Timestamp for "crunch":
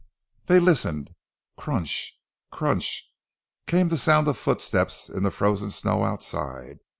1.57-2.19, 2.51-3.13